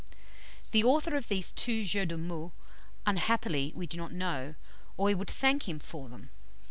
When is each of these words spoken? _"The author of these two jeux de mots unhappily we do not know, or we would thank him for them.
_"The 0.71 0.83
author 0.83 1.15
of 1.15 1.27
these 1.27 1.51
two 1.51 1.83
jeux 1.83 2.07
de 2.07 2.17
mots 2.17 2.55
unhappily 3.05 3.71
we 3.75 3.85
do 3.85 3.97
not 3.97 4.11
know, 4.11 4.55
or 4.97 5.05
we 5.05 5.13
would 5.13 5.29
thank 5.29 5.69
him 5.69 5.77
for 5.77 6.09
them. 6.09 6.31